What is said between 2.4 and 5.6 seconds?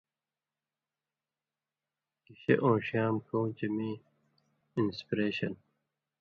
اؤن٘ݜیام کؤں چے میں اِنسپِریشن،